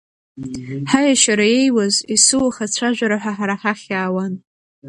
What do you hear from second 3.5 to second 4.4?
ҳахь иаауан.